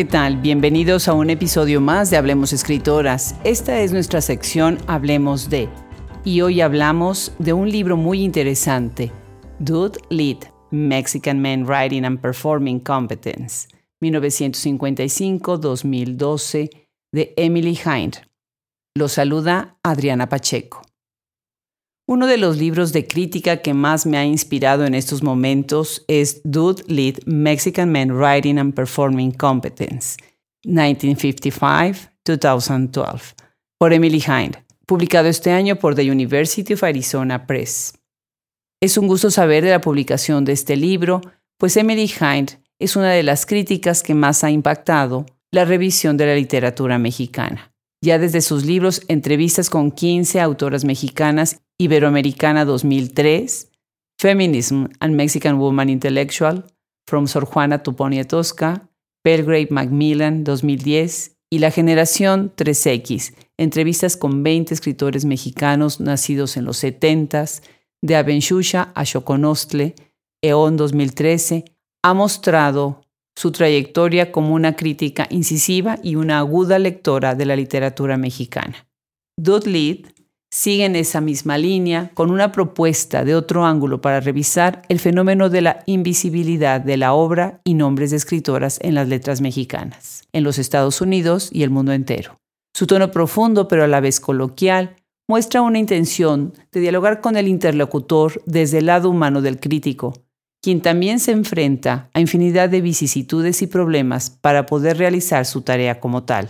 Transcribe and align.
¿Qué 0.00 0.06
tal? 0.06 0.38
Bienvenidos 0.38 1.08
a 1.08 1.12
un 1.12 1.28
episodio 1.28 1.82
más 1.82 2.08
de 2.08 2.16
Hablemos 2.16 2.54
Escritoras. 2.54 3.34
Esta 3.44 3.82
es 3.82 3.92
nuestra 3.92 4.22
sección 4.22 4.78
Hablemos 4.86 5.50
de. 5.50 5.68
Y 6.24 6.40
hoy 6.40 6.62
hablamos 6.62 7.34
de 7.38 7.52
un 7.52 7.70
libro 7.70 7.98
muy 7.98 8.22
interesante, 8.22 9.12
Dude 9.58 9.98
Lead, 10.08 10.38
Mexican 10.70 11.38
Men 11.38 11.66
Writing 11.66 12.06
and 12.06 12.18
Performing 12.18 12.80
Competence, 12.80 13.68
1955-2012, 14.02 16.70
de 17.12 17.34
Emily 17.36 17.78
Hind. 17.84 18.22
Lo 18.96 19.06
saluda 19.06 19.76
Adriana 19.82 20.30
Pacheco. 20.30 20.80
Uno 22.10 22.26
de 22.26 22.38
los 22.38 22.56
libros 22.56 22.92
de 22.92 23.06
crítica 23.06 23.58
que 23.58 23.72
más 23.72 24.04
me 24.04 24.18
ha 24.18 24.24
inspirado 24.24 24.84
en 24.84 24.96
estos 24.96 25.22
momentos 25.22 26.04
es 26.08 26.40
Dude 26.42 26.82
Lead 26.88 27.18
Mexican 27.24 27.92
Men 27.92 28.10
Writing 28.10 28.58
and 28.58 28.74
Performing 28.74 29.30
Competence, 29.30 30.16
1955-2012, 30.66 33.34
por 33.78 33.92
Emily 33.92 34.24
Hind, 34.26 34.56
publicado 34.86 35.28
este 35.28 35.52
año 35.52 35.76
por 35.76 35.94
The 35.94 36.10
University 36.10 36.72
of 36.72 36.82
Arizona 36.82 37.46
Press. 37.46 37.94
Es 38.80 38.98
un 38.98 39.06
gusto 39.06 39.30
saber 39.30 39.62
de 39.62 39.70
la 39.70 39.80
publicación 39.80 40.44
de 40.44 40.50
este 40.50 40.74
libro, 40.74 41.20
pues 41.58 41.76
Emily 41.76 42.10
Hind 42.20 42.58
es 42.80 42.96
una 42.96 43.12
de 43.12 43.22
las 43.22 43.46
críticas 43.46 44.02
que 44.02 44.14
más 44.14 44.42
ha 44.42 44.50
impactado 44.50 45.26
la 45.52 45.64
revisión 45.64 46.16
de 46.16 46.26
la 46.26 46.34
literatura 46.34 46.98
mexicana 46.98 47.70
ya 48.02 48.18
desde 48.18 48.40
sus 48.40 48.64
libros 48.64 49.02
Entrevistas 49.08 49.68
con 49.68 49.90
15 49.90 50.40
autoras 50.40 50.84
mexicanas, 50.84 51.60
Iberoamericana 51.80 52.66
2003, 52.66 53.70
Feminism 54.20 54.84
and 55.00 55.14
Mexican 55.14 55.58
Woman 55.58 55.88
Intellectual, 55.88 56.64
From 57.06 57.26
Sor 57.26 57.46
Juana 57.46 57.82
to 57.82 57.96
Tosca, 58.28 58.90
Belgrave 59.24 59.68
Macmillan 59.70 60.44
2010 60.44 61.38
y 61.48 61.58
La 61.58 61.70
Generación 61.70 62.52
3X, 62.54 63.34
entrevistas 63.56 64.18
con 64.18 64.42
20 64.42 64.74
escritores 64.74 65.24
mexicanos 65.24 66.00
nacidos 66.00 66.58
en 66.58 66.66
los 66.66 66.84
70s, 66.84 67.62
de 68.02 68.16
Abenshusha 68.16 68.92
a 68.94 69.06
Xoconostle, 69.06 69.94
EON 70.42 70.76
2013, 70.76 71.64
ha 72.04 72.12
mostrado 72.12 73.06
su 73.34 73.52
trayectoria 73.52 74.32
como 74.32 74.52
una 74.52 74.76
crítica 74.76 75.26
incisiva 75.30 75.98
y 76.02 76.16
una 76.16 76.40
aguda 76.40 76.78
lectora 76.78 77.34
de 77.34 77.46
la 77.46 77.56
literatura 77.56 78.18
mexicana. 78.18 78.86
Dudley 79.38 80.04
sigue 80.50 80.84
en 80.84 80.96
esa 80.96 81.20
misma 81.20 81.58
línea 81.58 82.10
con 82.14 82.30
una 82.30 82.52
propuesta 82.52 83.24
de 83.24 83.34
otro 83.34 83.64
ángulo 83.64 84.00
para 84.00 84.20
revisar 84.20 84.82
el 84.88 84.98
fenómeno 84.98 85.48
de 85.48 85.62
la 85.62 85.82
invisibilidad 85.86 86.80
de 86.80 86.96
la 86.96 87.12
obra 87.12 87.60
y 87.64 87.74
nombres 87.74 88.10
de 88.10 88.16
escritoras 88.16 88.78
en 88.82 88.94
las 88.94 89.08
letras 89.08 89.40
mexicanas, 89.40 90.24
en 90.32 90.42
los 90.42 90.58
Estados 90.58 91.00
Unidos 91.00 91.50
y 91.52 91.62
el 91.62 91.70
mundo 91.70 91.92
entero. 91.92 92.36
Su 92.74 92.86
tono 92.86 93.10
profundo 93.10 93.68
pero 93.68 93.84
a 93.84 93.88
la 93.88 94.00
vez 94.00 94.20
coloquial 94.20 94.96
muestra 95.28 95.62
una 95.62 95.78
intención 95.78 96.54
de 96.72 96.80
dialogar 96.80 97.20
con 97.20 97.36
el 97.36 97.46
interlocutor 97.46 98.42
desde 98.46 98.78
el 98.78 98.86
lado 98.86 99.10
humano 99.10 99.42
del 99.42 99.60
crítico, 99.60 100.14
quien 100.60 100.80
también 100.80 101.20
se 101.20 101.30
enfrenta 101.30 102.10
a 102.12 102.20
infinidad 102.20 102.68
de 102.68 102.80
vicisitudes 102.80 103.62
y 103.62 103.68
problemas 103.68 104.30
para 104.30 104.66
poder 104.66 104.98
realizar 104.98 105.46
su 105.46 105.62
tarea 105.62 106.00
como 106.00 106.24
tal, 106.24 106.48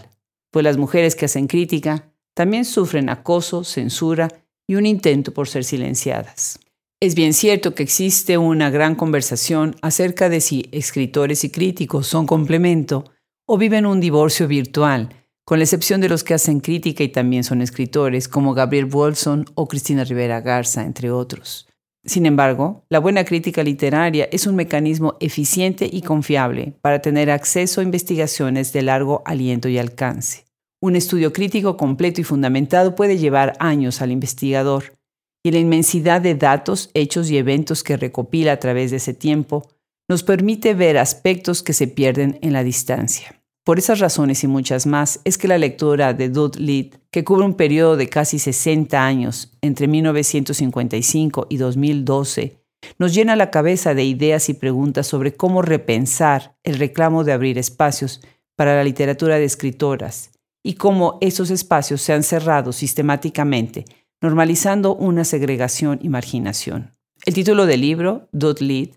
pues 0.50 0.64
las 0.64 0.78
mujeres 0.78 1.14
que 1.14 1.26
hacen 1.26 1.46
crítica 1.46 2.09
también 2.34 2.64
sufren 2.64 3.08
acoso, 3.08 3.64
censura 3.64 4.28
y 4.68 4.76
un 4.76 4.86
intento 4.86 5.32
por 5.32 5.48
ser 5.48 5.64
silenciadas. 5.64 6.58
Es 7.00 7.14
bien 7.14 7.32
cierto 7.32 7.74
que 7.74 7.82
existe 7.82 8.36
una 8.36 8.68
gran 8.68 8.94
conversación 8.94 9.74
acerca 9.80 10.28
de 10.28 10.40
si 10.40 10.68
escritores 10.70 11.44
y 11.44 11.50
críticos 11.50 12.06
son 12.06 12.26
complemento 12.26 13.04
o 13.46 13.56
viven 13.56 13.86
un 13.86 14.00
divorcio 14.00 14.46
virtual, 14.46 15.08
con 15.46 15.58
la 15.58 15.64
excepción 15.64 16.00
de 16.00 16.08
los 16.08 16.22
que 16.22 16.34
hacen 16.34 16.60
crítica 16.60 17.02
y 17.02 17.08
también 17.08 17.42
son 17.42 17.62
escritores, 17.62 18.28
como 18.28 18.54
Gabriel 18.54 18.84
Bolson 18.84 19.46
o 19.54 19.66
Cristina 19.66 20.04
Rivera 20.04 20.40
Garza, 20.42 20.84
entre 20.84 21.10
otros. 21.10 21.66
Sin 22.04 22.26
embargo, 22.26 22.84
la 22.88 22.98
buena 22.98 23.24
crítica 23.24 23.62
literaria 23.62 24.28
es 24.30 24.46
un 24.46 24.54
mecanismo 24.54 25.16
eficiente 25.20 25.88
y 25.90 26.02
confiable 26.02 26.74
para 26.80 27.00
tener 27.00 27.30
acceso 27.30 27.80
a 27.80 27.84
investigaciones 27.84 28.72
de 28.72 28.82
largo 28.82 29.22
aliento 29.26 29.68
y 29.68 29.78
alcance. 29.78 30.49
Un 30.82 30.96
estudio 30.96 31.30
crítico 31.34 31.76
completo 31.76 32.22
y 32.22 32.24
fundamentado 32.24 32.94
puede 32.94 33.18
llevar 33.18 33.52
años 33.58 34.00
al 34.00 34.12
investigador, 34.12 34.96
y 35.42 35.50
la 35.50 35.58
inmensidad 35.58 36.22
de 36.22 36.34
datos, 36.34 36.88
hechos 36.94 37.30
y 37.30 37.36
eventos 37.36 37.82
que 37.82 37.98
recopila 37.98 38.52
a 38.52 38.58
través 38.58 38.90
de 38.90 38.96
ese 38.96 39.12
tiempo 39.12 39.68
nos 40.08 40.22
permite 40.22 40.72
ver 40.72 40.96
aspectos 40.96 41.62
que 41.62 41.74
se 41.74 41.86
pierden 41.86 42.38
en 42.40 42.54
la 42.54 42.64
distancia. 42.64 43.42
Por 43.62 43.78
esas 43.78 44.00
razones 44.00 44.42
y 44.42 44.46
muchas 44.46 44.86
más 44.86 45.20
es 45.24 45.36
que 45.36 45.48
la 45.48 45.58
lectura 45.58 46.14
de 46.14 46.30
Dudley, 46.30 46.92
que 47.10 47.24
cubre 47.24 47.44
un 47.44 47.54
periodo 47.54 47.98
de 47.98 48.08
casi 48.08 48.38
60 48.38 49.04
años, 49.04 49.52
entre 49.60 49.86
1955 49.86 51.46
y 51.50 51.58
2012, 51.58 52.56
nos 52.98 53.14
llena 53.14 53.36
la 53.36 53.50
cabeza 53.50 53.92
de 53.92 54.04
ideas 54.04 54.48
y 54.48 54.54
preguntas 54.54 55.06
sobre 55.06 55.34
cómo 55.34 55.60
repensar 55.60 56.56
el 56.64 56.78
reclamo 56.78 57.22
de 57.22 57.32
abrir 57.32 57.58
espacios 57.58 58.22
para 58.56 58.74
la 58.74 58.84
literatura 58.84 59.36
de 59.36 59.44
escritoras 59.44 60.30
y 60.62 60.74
cómo 60.74 61.18
esos 61.20 61.50
espacios 61.50 62.02
se 62.02 62.12
han 62.12 62.22
cerrado 62.22 62.72
sistemáticamente, 62.72 63.84
normalizando 64.20 64.94
una 64.94 65.24
segregación 65.24 65.98
y 66.02 66.08
marginación. 66.08 66.92
El 67.24 67.34
título 67.34 67.66
del 67.66 67.80
libro, 67.80 68.28
Dudley, 68.32 68.94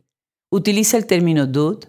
utiliza 0.51 0.97
el 0.97 1.05
término 1.05 1.47
dude 1.47 1.87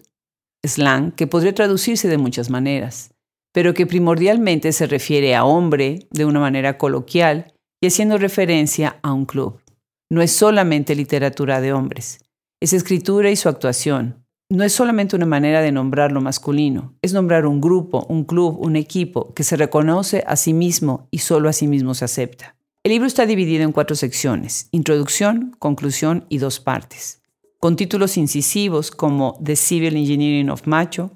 slang 0.65 1.11
que 1.11 1.27
podría 1.27 1.53
traducirse 1.53 2.07
de 2.07 2.17
muchas 2.17 2.49
maneras, 2.49 3.13
pero 3.53 3.73
que 3.73 3.85
primordialmente 3.85 4.71
se 4.71 4.87
refiere 4.87 5.35
a 5.35 5.45
hombre 5.45 6.07
de 6.11 6.25
una 6.25 6.39
manera 6.39 6.77
coloquial 6.77 7.53
y 7.81 7.87
haciendo 7.87 8.17
referencia 8.17 8.99
a 9.01 9.13
un 9.13 9.25
club. 9.25 9.61
No 10.09 10.21
es 10.21 10.31
solamente 10.31 10.95
literatura 10.95 11.61
de 11.61 11.73
hombres, 11.73 12.19
es 12.61 12.73
escritura 12.73 13.29
y 13.31 13.35
su 13.35 13.49
actuación. 13.49 14.24
No 14.49 14.63
es 14.63 14.73
solamente 14.73 15.15
una 15.15 15.25
manera 15.25 15.61
de 15.61 15.71
nombrar 15.71 16.11
lo 16.11 16.21
masculino, 16.21 16.93
es 17.01 17.13
nombrar 17.13 17.45
un 17.45 17.61
grupo, 17.61 18.05
un 18.09 18.25
club, 18.25 18.57
un 18.59 18.75
equipo 18.75 19.33
que 19.33 19.43
se 19.43 19.57
reconoce 19.57 20.23
a 20.27 20.35
sí 20.35 20.53
mismo 20.53 21.07
y 21.11 21.19
solo 21.19 21.49
a 21.49 21.53
sí 21.53 21.67
mismo 21.67 21.93
se 21.93 22.05
acepta. 22.05 22.55
El 22.83 22.91
libro 22.91 23.07
está 23.07 23.25
dividido 23.25 23.63
en 23.63 23.71
cuatro 23.71 23.95
secciones, 23.95 24.69
introducción, 24.71 25.55
conclusión 25.59 26.25
y 26.29 26.37
dos 26.37 26.59
partes 26.59 27.23
con 27.65 27.75
títulos 27.75 28.15
incisivos 28.15 28.91
como 28.91 29.39
The 29.43 29.55
Civil 29.55 29.97
Engineering 29.97 30.51
of 30.51 30.67
Macho 30.67 31.09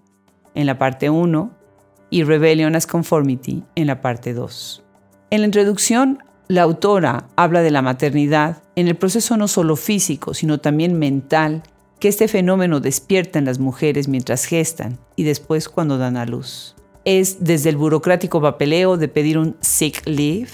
en 0.56 0.66
la 0.66 0.80
parte 0.80 1.12
1 1.12 1.52
y 2.10 2.24
Rebellion 2.24 2.76
as 2.76 2.88
Conformity 2.88 3.64
en 3.76 3.86
la 3.86 4.02
parte 4.02 4.34
2. 4.34 4.84
En 5.30 5.42
la 5.42 5.46
introducción, 5.46 6.24
la 6.48 6.64
autora 6.64 7.28
habla 7.36 7.62
de 7.62 7.70
la 7.70 7.84
maternidad 7.84 8.64
en 8.76 8.88
el 8.88 8.96
proceso 8.96 9.38
no 9.38 9.48
solo 9.48 9.76
físico, 9.76 10.34
sino 10.34 10.60
también 10.60 10.98
mental 10.98 11.62
que 12.00 12.08
este 12.08 12.28
fenómeno 12.28 12.80
despierta 12.80 13.40
en 13.40 13.46
las 13.46 13.60
mujeres 13.60 14.08
mientras 14.08 14.46
gestan 14.46 15.00
y 15.16 15.24
después 15.24 15.68
cuando 15.70 15.98
dan 15.98 16.18
a 16.18 16.26
luz. 16.26 16.76
Es 17.06 17.44
desde 17.44 17.70
el 17.70 17.78
burocrático 17.78 18.42
papeleo 18.42 18.98
de 18.98 19.08
pedir 19.08 19.38
un 19.38 19.58
sick 19.62 20.06
leave, 20.06 20.50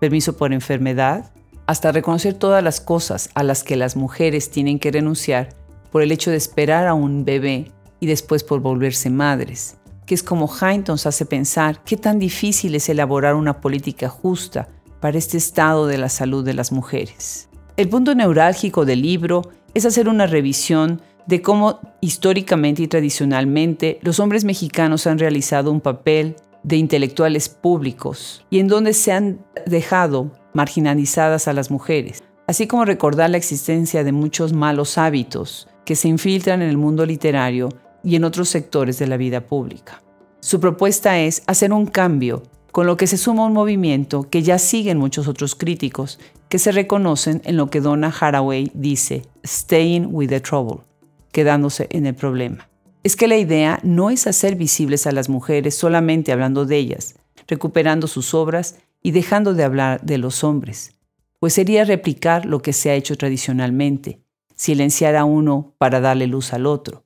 permiso 0.00 0.36
por 0.36 0.52
enfermedad, 0.52 1.32
hasta 1.66 1.92
reconocer 1.92 2.34
todas 2.34 2.64
las 2.64 2.80
cosas 2.80 3.30
a 3.34 3.44
las 3.44 3.62
que 3.62 3.76
las 3.76 3.94
mujeres 3.94 4.50
tienen 4.50 4.78
que 4.78 4.90
renunciar 4.90 5.50
por 5.92 6.02
el 6.02 6.10
hecho 6.10 6.30
de 6.30 6.36
esperar 6.36 6.88
a 6.88 6.94
un 6.94 7.24
bebé 7.24 7.70
y 8.00 8.06
después 8.06 8.42
por 8.42 8.60
volverse 8.60 9.10
madres, 9.10 9.76
que 10.06 10.14
es 10.14 10.22
como 10.22 10.50
nos 10.88 11.06
hace 11.06 11.26
pensar 11.26 11.84
qué 11.84 11.96
tan 11.96 12.18
difícil 12.18 12.74
es 12.74 12.88
elaborar 12.88 13.34
una 13.34 13.60
política 13.60 14.08
justa 14.08 14.68
para 15.00 15.18
este 15.18 15.36
estado 15.36 15.86
de 15.86 15.98
la 15.98 16.08
salud 16.08 16.44
de 16.44 16.54
las 16.54 16.72
mujeres. 16.72 17.48
El 17.76 17.88
punto 17.88 18.14
neurálgico 18.14 18.84
del 18.84 19.02
libro 19.02 19.50
es 19.74 19.84
hacer 19.86 20.08
una 20.08 20.26
revisión 20.26 21.00
de 21.26 21.42
cómo 21.42 21.80
históricamente 22.00 22.82
y 22.82 22.88
tradicionalmente 22.88 23.98
los 24.02 24.20
hombres 24.20 24.44
mexicanos 24.44 25.06
han 25.06 25.18
realizado 25.18 25.70
un 25.70 25.80
papel 25.80 26.36
de 26.62 26.76
intelectuales 26.76 27.48
públicos 27.48 28.44
y 28.50 28.58
en 28.58 28.68
donde 28.68 28.92
se 28.92 29.12
han 29.12 29.44
dejado 29.66 30.32
marginalizadas 30.52 31.48
a 31.48 31.52
las 31.52 31.70
mujeres, 31.70 32.22
así 32.46 32.66
como 32.66 32.84
recordar 32.84 33.30
la 33.30 33.36
existencia 33.36 34.04
de 34.04 34.12
muchos 34.12 34.52
malos 34.52 34.98
hábitos 34.98 35.68
que 35.84 35.96
se 35.96 36.08
infiltran 36.08 36.62
en 36.62 36.68
el 36.68 36.76
mundo 36.76 37.06
literario 37.06 37.68
y 38.02 38.16
en 38.16 38.24
otros 38.24 38.48
sectores 38.48 38.98
de 38.98 39.06
la 39.06 39.16
vida 39.16 39.46
pública. 39.46 40.02
Su 40.40 40.58
propuesta 40.58 41.18
es 41.18 41.42
hacer 41.46 41.72
un 41.72 41.86
cambio, 41.86 42.42
con 42.72 42.86
lo 42.86 42.96
que 42.96 43.06
se 43.06 43.16
suma 43.16 43.46
un 43.46 43.52
movimiento 43.52 44.28
que 44.28 44.42
ya 44.42 44.58
siguen 44.58 44.98
muchos 44.98 45.28
otros 45.28 45.54
críticos 45.54 46.18
que 46.48 46.58
se 46.58 46.72
reconocen 46.72 47.42
en 47.44 47.56
lo 47.56 47.70
que 47.70 47.80
Donna 47.80 48.12
Haraway 48.18 48.70
dice, 48.74 49.22
staying 49.44 50.08
with 50.10 50.28
the 50.28 50.40
trouble, 50.40 50.80
quedándose 51.32 51.86
en 51.90 52.06
el 52.06 52.14
problema. 52.14 52.68
Es 53.02 53.16
que 53.16 53.28
la 53.28 53.36
idea 53.36 53.80
no 53.82 54.10
es 54.10 54.26
hacer 54.26 54.56
visibles 54.56 55.06
a 55.06 55.12
las 55.12 55.28
mujeres 55.28 55.74
solamente 55.74 56.32
hablando 56.32 56.66
de 56.66 56.76
ellas, 56.76 57.14
recuperando 57.46 58.06
sus 58.06 58.34
obras 58.34 58.76
y 59.02 59.12
dejando 59.12 59.54
de 59.54 59.64
hablar 59.64 60.02
de 60.02 60.18
los 60.18 60.44
hombres, 60.44 60.92
pues 61.38 61.54
sería 61.54 61.84
replicar 61.84 62.44
lo 62.44 62.60
que 62.60 62.72
se 62.72 62.90
ha 62.90 62.94
hecho 62.94 63.16
tradicionalmente, 63.16 64.20
silenciar 64.54 65.16
a 65.16 65.24
uno 65.24 65.74
para 65.78 66.00
darle 66.00 66.26
luz 66.26 66.52
al 66.52 66.66
otro. 66.66 67.04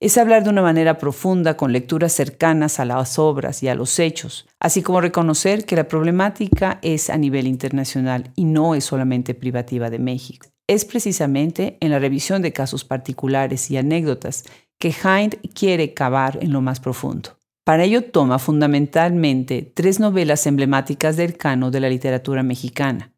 Es 0.00 0.18
hablar 0.18 0.44
de 0.44 0.50
una 0.50 0.62
manera 0.62 0.98
profunda 0.98 1.56
con 1.56 1.72
lecturas 1.72 2.12
cercanas 2.12 2.80
a 2.80 2.84
las 2.84 3.18
obras 3.18 3.62
y 3.62 3.68
a 3.68 3.74
los 3.74 3.98
hechos, 3.98 4.46
así 4.60 4.82
como 4.82 5.00
reconocer 5.00 5.64
que 5.64 5.76
la 5.76 5.88
problemática 5.88 6.78
es 6.82 7.10
a 7.10 7.16
nivel 7.16 7.46
internacional 7.46 8.30
y 8.36 8.44
no 8.44 8.74
es 8.74 8.84
solamente 8.84 9.34
privativa 9.34 9.90
de 9.90 9.98
México. 9.98 10.46
Es 10.66 10.84
precisamente 10.84 11.78
en 11.80 11.90
la 11.90 11.98
revisión 11.98 12.42
de 12.42 12.52
casos 12.52 12.84
particulares 12.84 13.70
y 13.70 13.76
anécdotas 13.76 14.44
que 14.78 14.88
Hind 14.90 15.36
quiere 15.54 15.94
cavar 15.94 16.38
en 16.42 16.52
lo 16.52 16.60
más 16.60 16.80
profundo. 16.80 17.38
Para 17.64 17.84
ello 17.84 18.04
toma 18.04 18.38
fundamentalmente 18.38 19.62
tres 19.62 20.00
novelas 20.00 20.46
emblemáticas 20.46 21.16
del 21.16 21.36
cano 21.36 21.70
de 21.70 21.80
la 21.80 21.88
literatura 21.88 22.42
mexicana, 22.42 23.12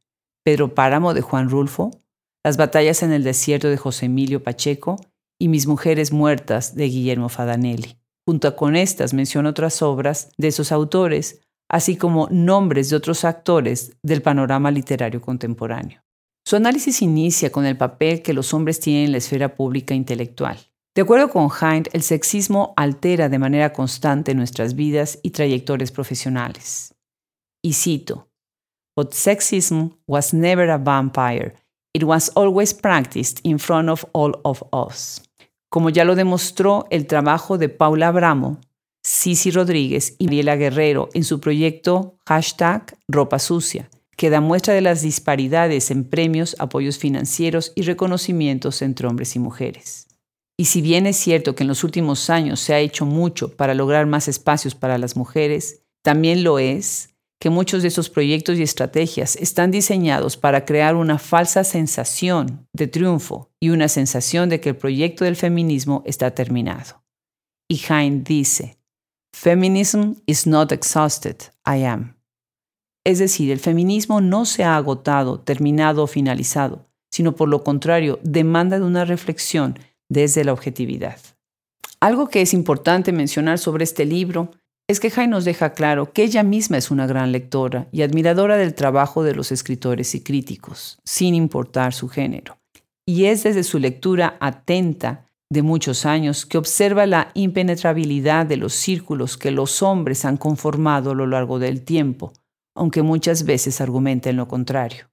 Pedro 0.44 0.74
Páramo 0.74 1.14
de 1.14 1.20
Juan 1.20 1.48
Rulfo, 1.48 1.90
Las 2.42 2.56
batallas 2.56 3.02
en 3.02 3.12
el 3.12 3.22
desierto 3.22 3.68
de 3.68 3.76
José 3.76 4.06
Emilio 4.06 4.42
Pacheco 4.42 4.96
y 5.40 5.48
Mis 5.48 5.66
mujeres 5.66 6.12
muertas 6.12 6.76
de 6.76 6.84
Guillermo 6.84 7.28
Fadanelli. 7.28 7.96
Junto 8.26 8.54
con 8.54 8.76
estas 8.76 9.14
menciona 9.14 9.50
otras 9.50 9.82
obras 9.82 10.30
de 10.36 10.48
esos 10.48 10.70
autores, 10.70 11.40
así 11.68 11.96
como 11.96 12.28
nombres 12.30 12.90
de 12.90 12.96
otros 12.96 13.24
actores 13.24 13.96
del 14.02 14.22
panorama 14.22 14.70
literario 14.70 15.20
contemporáneo. 15.20 16.02
Su 16.44 16.56
análisis 16.56 17.00
inicia 17.00 17.50
con 17.50 17.64
el 17.64 17.76
papel 17.76 18.22
que 18.22 18.34
los 18.34 18.52
hombres 18.52 18.80
tienen 18.80 19.06
en 19.06 19.12
la 19.12 19.18
esfera 19.18 19.54
pública 19.56 19.94
intelectual. 19.94 20.58
De 20.94 21.02
acuerdo 21.02 21.30
con 21.30 21.48
Hind, 21.48 21.88
el 21.92 22.02
sexismo 22.02 22.74
altera 22.76 23.28
de 23.28 23.38
manera 23.38 23.72
constante 23.72 24.34
nuestras 24.34 24.74
vidas 24.74 25.18
y 25.22 25.30
trayectorias 25.30 25.90
profesionales. 25.90 26.94
Y 27.62 27.72
cito, 27.72 28.28
But 28.96 29.14
sexism 29.14 29.96
was 30.06 30.34
never 30.34 30.68
a 30.68 30.76
vampire. 30.76 31.54
It 31.94 32.04
was 32.04 32.30
always 32.34 32.74
practiced 32.74 33.40
in 33.44 33.58
front 33.58 33.88
of 33.88 34.04
all 34.12 34.38
of 34.44 34.62
us. 34.72 35.22
Como 35.70 35.88
ya 35.88 36.04
lo 36.04 36.16
demostró 36.16 36.86
el 36.90 37.06
trabajo 37.06 37.56
de 37.56 37.68
Paula 37.68 38.08
Abramo, 38.08 38.60
Cici 39.06 39.52
Rodríguez 39.52 40.16
y 40.18 40.24
Mariela 40.24 40.56
Guerrero 40.56 41.08
en 41.14 41.22
su 41.22 41.38
proyecto 41.38 42.18
hashtag 42.26 42.98
Ropa 43.06 43.38
Sucia, 43.38 43.88
que 44.16 44.30
da 44.30 44.40
muestra 44.40 44.74
de 44.74 44.80
las 44.80 45.00
disparidades 45.00 45.92
en 45.92 46.04
premios, 46.04 46.56
apoyos 46.58 46.98
financieros 46.98 47.72
y 47.76 47.82
reconocimientos 47.82 48.82
entre 48.82 49.06
hombres 49.06 49.36
y 49.36 49.38
mujeres. 49.38 50.08
Y 50.58 50.64
si 50.64 50.82
bien 50.82 51.06
es 51.06 51.16
cierto 51.16 51.54
que 51.54 51.62
en 51.62 51.68
los 51.68 51.84
últimos 51.84 52.30
años 52.30 52.58
se 52.58 52.74
ha 52.74 52.80
hecho 52.80 53.06
mucho 53.06 53.56
para 53.56 53.72
lograr 53.74 54.06
más 54.06 54.26
espacios 54.26 54.74
para 54.74 54.98
las 54.98 55.16
mujeres, 55.16 55.82
también 56.02 56.42
lo 56.42 56.58
es 56.58 57.09
que 57.40 57.50
muchos 57.50 57.82
de 57.82 57.88
esos 57.88 58.10
proyectos 58.10 58.58
y 58.58 58.62
estrategias 58.62 59.34
están 59.36 59.70
diseñados 59.70 60.36
para 60.36 60.66
crear 60.66 60.94
una 60.94 61.18
falsa 61.18 61.64
sensación 61.64 62.68
de 62.74 62.86
triunfo 62.86 63.50
y 63.58 63.70
una 63.70 63.88
sensación 63.88 64.50
de 64.50 64.60
que 64.60 64.68
el 64.68 64.76
proyecto 64.76 65.24
del 65.24 65.36
feminismo 65.36 66.02
está 66.04 66.32
terminado. 66.32 67.02
Y 67.68 67.80
Hein 67.88 68.24
dice, 68.24 68.78
Feminism 69.34 70.14
is 70.26 70.46
not 70.46 70.70
exhausted, 70.70 71.36
I 71.66 71.84
am. 71.84 72.16
Es 73.04 73.18
decir, 73.18 73.50
el 73.50 73.58
feminismo 73.58 74.20
no 74.20 74.44
se 74.44 74.64
ha 74.64 74.76
agotado, 74.76 75.40
terminado 75.40 76.02
o 76.02 76.06
finalizado, 76.06 76.90
sino 77.10 77.34
por 77.34 77.48
lo 77.48 77.64
contrario, 77.64 78.20
demanda 78.22 78.78
de 78.78 78.84
una 78.84 79.06
reflexión 79.06 79.78
desde 80.10 80.44
la 80.44 80.52
objetividad. 80.52 81.18
Algo 82.00 82.28
que 82.28 82.42
es 82.42 82.52
importante 82.52 83.12
mencionar 83.12 83.58
sobre 83.58 83.84
este 83.84 84.04
libro 84.04 84.50
es 84.90 84.98
que 84.98 85.10
Jai 85.10 85.28
nos 85.28 85.44
deja 85.44 85.72
claro 85.72 86.12
que 86.12 86.24
ella 86.24 86.42
misma 86.42 86.76
es 86.76 86.90
una 86.90 87.06
gran 87.06 87.30
lectora 87.30 87.86
y 87.92 88.02
admiradora 88.02 88.56
del 88.56 88.74
trabajo 88.74 89.22
de 89.22 89.36
los 89.36 89.52
escritores 89.52 90.16
y 90.16 90.20
críticos, 90.20 90.98
sin 91.04 91.36
importar 91.36 91.94
su 91.94 92.08
género. 92.08 92.58
Y 93.06 93.26
es 93.26 93.44
desde 93.44 93.62
su 93.62 93.78
lectura 93.78 94.36
atenta 94.40 95.26
de 95.48 95.62
muchos 95.62 96.06
años 96.06 96.44
que 96.44 96.58
observa 96.58 97.06
la 97.06 97.30
impenetrabilidad 97.34 98.46
de 98.46 98.56
los 98.56 98.72
círculos 98.72 99.36
que 99.36 99.52
los 99.52 99.80
hombres 99.80 100.24
han 100.24 100.36
conformado 100.36 101.12
a 101.12 101.14
lo 101.14 101.28
largo 101.28 101.60
del 101.60 101.82
tiempo, 101.82 102.32
aunque 102.74 103.02
muchas 103.02 103.44
veces 103.44 103.80
argumenten 103.80 104.36
lo 104.36 104.48
contrario. 104.48 105.08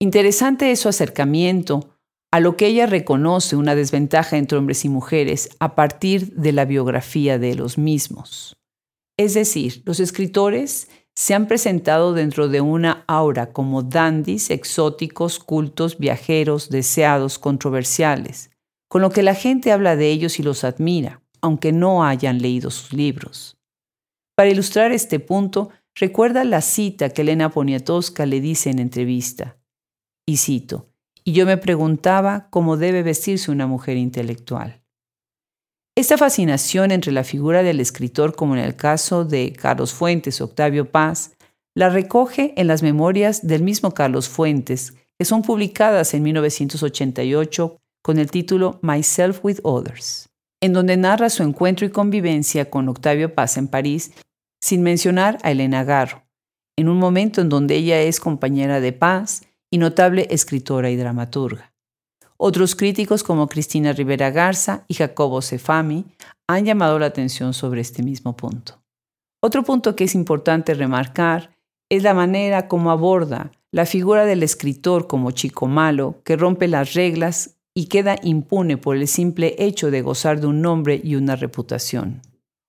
Interesante 0.00 0.70
es 0.70 0.80
su 0.80 0.88
acercamiento 0.88 1.98
a 2.30 2.40
lo 2.40 2.56
que 2.56 2.66
ella 2.66 2.86
reconoce 2.86 3.56
una 3.56 3.74
desventaja 3.74 4.38
entre 4.38 4.56
hombres 4.56 4.86
y 4.86 4.88
mujeres 4.88 5.50
a 5.60 5.74
partir 5.74 6.32
de 6.32 6.52
la 6.52 6.64
biografía 6.64 7.38
de 7.38 7.54
los 7.56 7.76
mismos. 7.76 8.56
Es 9.16 9.34
decir, 9.34 9.82
los 9.84 10.00
escritores 10.00 10.88
se 11.14 11.34
han 11.34 11.46
presentado 11.46 12.14
dentro 12.14 12.48
de 12.48 12.60
una 12.60 13.04
aura 13.06 13.52
como 13.52 13.82
dandis, 13.82 14.50
exóticos, 14.50 15.38
cultos, 15.38 15.98
viajeros, 15.98 16.70
deseados, 16.70 17.38
controversiales, 17.38 18.50
con 18.88 19.02
lo 19.02 19.10
que 19.10 19.22
la 19.22 19.34
gente 19.34 19.72
habla 19.72 19.96
de 19.96 20.10
ellos 20.10 20.38
y 20.38 20.42
los 20.42 20.64
admira, 20.64 21.22
aunque 21.40 21.72
no 21.72 22.04
hayan 22.04 22.40
leído 22.40 22.70
sus 22.70 22.92
libros. 22.92 23.58
Para 24.34 24.50
ilustrar 24.50 24.92
este 24.92 25.20
punto, 25.20 25.70
recuerda 25.94 26.44
la 26.44 26.62
cita 26.62 27.10
que 27.10 27.22
Elena 27.22 27.50
Poniatowska 27.50 28.24
le 28.24 28.40
dice 28.40 28.70
en 28.70 28.78
entrevista, 28.78 29.58
y 30.26 30.38
cito, 30.38 30.88
y 31.24 31.32
yo 31.32 31.46
me 31.46 31.58
preguntaba 31.58 32.48
cómo 32.50 32.76
debe 32.76 33.02
vestirse 33.02 33.50
una 33.50 33.66
mujer 33.66 33.96
intelectual. 33.96 34.81
Esta 35.94 36.16
fascinación 36.16 36.90
entre 36.90 37.12
la 37.12 37.22
figura 37.22 37.62
del 37.62 37.78
escritor, 37.78 38.34
como 38.34 38.56
en 38.56 38.64
el 38.64 38.76
caso 38.76 39.26
de 39.26 39.52
Carlos 39.52 39.92
Fuentes, 39.92 40.40
Octavio 40.40 40.90
Paz, 40.90 41.32
la 41.74 41.90
recoge 41.90 42.54
en 42.56 42.66
las 42.66 42.82
memorias 42.82 43.46
del 43.46 43.62
mismo 43.62 43.92
Carlos 43.92 44.26
Fuentes, 44.26 44.94
que 45.18 45.26
son 45.26 45.42
publicadas 45.42 46.14
en 46.14 46.22
1988 46.22 47.76
con 48.02 48.18
el 48.18 48.30
título 48.30 48.78
Myself 48.80 49.44
with 49.44 49.58
Others, 49.64 50.30
en 50.62 50.72
donde 50.72 50.96
narra 50.96 51.28
su 51.28 51.42
encuentro 51.42 51.86
y 51.86 51.90
convivencia 51.90 52.70
con 52.70 52.88
Octavio 52.88 53.34
Paz 53.34 53.58
en 53.58 53.68
París, 53.68 54.12
sin 54.62 54.82
mencionar 54.82 55.36
a 55.42 55.50
Elena 55.50 55.84
Garro, 55.84 56.22
en 56.78 56.88
un 56.88 56.98
momento 56.98 57.42
en 57.42 57.50
donde 57.50 57.76
ella 57.76 58.00
es 58.00 58.18
compañera 58.18 58.80
de 58.80 58.92
Paz 58.92 59.42
y 59.70 59.76
notable 59.76 60.26
escritora 60.30 60.88
y 60.88 60.96
dramaturga. 60.96 61.71
Otros 62.44 62.74
críticos 62.74 63.22
como 63.22 63.46
Cristina 63.46 63.92
Rivera 63.92 64.32
Garza 64.32 64.84
y 64.88 64.94
Jacobo 64.94 65.42
Cefami 65.42 66.06
han 66.48 66.64
llamado 66.64 66.98
la 66.98 67.06
atención 67.06 67.54
sobre 67.54 67.80
este 67.80 68.02
mismo 68.02 68.34
punto. 68.34 68.82
Otro 69.40 69.62
punto 69.62 69.94
que 69.94 70.02
es 70.02 70.16
importante 70.16 70.74
remarcar 70.74 71.56
es 71.88 72.02
la 72.02 72.14
manera 72.14 72.66
como 72.66 72.90
aborda 72.90 73.52
la 73.70 73.86
figura 73.86 74.24
del 74.24 74.42
escritor 74.42 75.06
como 75.06 75.30
chico 75.30 75.68
malo 75.68 76.20
que 76.24 76.34
rompe 76.34 76.66
las 76.66 76.94
reglas 76.94 77.60
y 77.76 77.86
queda 77.86 78.16
impune 78.24 78.76
por 78.76 78.96
el 78.96 79.06
simple 79.06 79.54
hecho 79.58 79.92
de 79.92 80.02
gozar 80.02 80.40
de 80.40 80.48
un 80.48 80.62
nombre 80.62 81.00
y 81.00 81.14
una 81.14 81.36
reputación, 81.36 82.22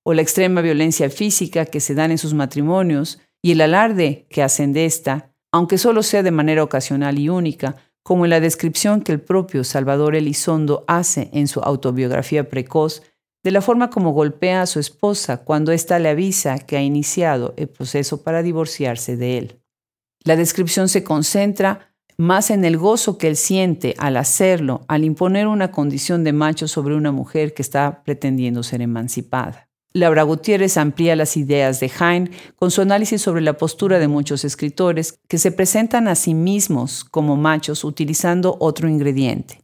o 0.05 0.13
la 0.13 0.21
extrema 0.21 0.61
violencia 0.61 1.09
física 1.09 1.65
que 1.65 1.79
se 1.79 1.95
dan 1.95 2.11
en 2.11 2.19
sus 2.19 2.35
matrimonios 2.35 3.21
y 3.41 3.53
el 3.53 3.61
alarde 3.61 4.27
que 4.29 4.43
hacen 4.43 4.71
de 4.71 4.85
esta, 4.85 5.33
aunque 5.51 5.79
solo 5.79 6.03
sea 6.03 6.21
de 6.21 6.29
manera 6.29 6.61
ocasional 6.61 7.17
y 7.17 7.29
única, 7.29 7.75
como 8.03 8.25
en 8.25 8.29
la 8.29 8.39
descripción 8.39 9.01
que 9.01 9.13
el 9.13 9.21
propio 9.21 9.63
Salvador 9.63 10.15
Elizondo 10.15 10.83
hace 10.87 11.29
en 11.33 11.47
su 11.47 11.61
autobiografía 11.61 12.49
precoz 12.49 13.01
de 13.43 13.51
la 13.51 13.61
forma 13.61 13.89
como 13.89 14.11
golpea 14.11 14.61
a 14.61 14.65
su 14.65 14.79
esposa 14.79 15.43
cuando 15.43 15.71
ésta 15.71 15.99
le 15.99 16.09
avisa 16.09 16.59
que 16.59 16.77
ha 16.77 16.81
iniciado 16.81 17.53
el 17.57 17.67
proceso 17.67 18.23
para 18.23 18.43
divorciarse 18.43 19.17
de 19.17 19.37
él. 19.37 19.59
La 20.23 20.35
descripción 20.35 20.87
se 20.87 21.03
concentra 21.03 21.93
más 22.17 22.51
en 22.51 22.63
el 22.63 22.77
gozo 22.77 23.17
que 23.17 23.27
él 23.27 23.35
siente 23.35 23.95
al 23.97 24.17
hacerlo, 24.17 24.85
al 24.87 25.03
imponer 25.03 25.47
una 25.47 25.71
condición 25.71 26.23
de 26.23 26.31
macho 26.31 26.67
sobre 26.67 26.95
una 26.95 27.11
mujer 27.11 27.53
que 27.53 27.61
está 27.61 28.03
pretendiendo 28.03 28.63
ser 28.63 28.81
emancipada. 28.81 29.69
Laura 29.95 30.23
Gutiérrez 30.23 30.77
amplía 30.77 31.15
las 31.15 31.37
ideas 31.37 31.79
de 31.79 31.91
Hein 31.99 32.31
con 32.55 32.71
su 32.71 32.81
análisis 32.81 33.21
sobre 33.21 33.41
la 33.41 33.57
postura 33.57 33.99
de 33.99 34.07
muchos 34.07 34.43
escritores 34.43 35.19
que 35.27 35.37
se 35.37 35.51
presentan 35.51 36.07
a 36.07 36.15
sí 36.15 36.33
mismos 36.33 37.03
como 37.03 37.37
machos 37.37 37.83
utilizando 37.83 38.57
otro 38.59 38.89
ingrediente, 38.89 39.61